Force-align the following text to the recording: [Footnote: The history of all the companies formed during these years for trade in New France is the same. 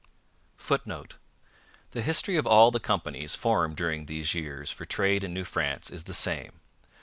[Footnote: 0.57 1.17
The 1.91 2.01
history 2.01 2.35
of 2.35 2.47
all 2.47 2.71
the 2.71 2.79
companies 2.79 3.35
formed 3.35 3.75
during 3.77 4.07
these 4.07 4.33
years 4.33 4.71
for 4.71 4.83
trade 4.85 5.23
in 5.23 5.31
New 5.31 5.43
France 5.43 5.91
is 5.91 6.05
the 6.05 6.13
same. 6.15 6.53